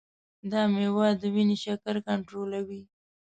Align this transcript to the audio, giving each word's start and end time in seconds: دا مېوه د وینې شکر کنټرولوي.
دا 0.51 0.61
مېوه 0.73 1.07
د 1.21 1.23
وینې 1.33 1.57
شکر 1.63 1.95
کنټرولوي. 2.07 2.81